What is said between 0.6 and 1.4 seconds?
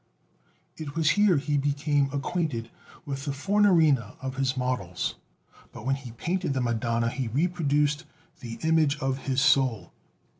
It was here